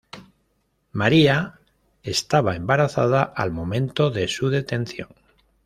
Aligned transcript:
María 0.93 1.59
estaba 2.01 2.55
embarazada 2.55 3.21
al 3.21 3.51
momento 3.51 4.09
de 4.09 4.27
su 4.27 4.49
detención. 4.49 5.09